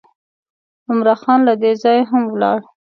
[0.89, 2.59] عمرا خان له دې ځایه هم ولاړ.